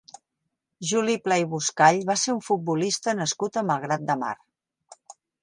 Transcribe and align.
Juli 0.91 1.17
Pla 1.27 1.37
i 1.43 1.45
Buscall 1.51 1.99
va 2.07 2.15
ser 2.21 2.35
un 2.37 2.41
futbolista 2.47 3.15
nascut 3.21 3.61
a 3.61 3.65
Malgrat 3.69 4.09
de 4.11 4.19
Mar. 4.25 4.35